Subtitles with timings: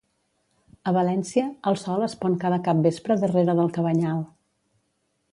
[0.91, 4.23] A València, el sol es pon cada capvespre darrera del Cabanyal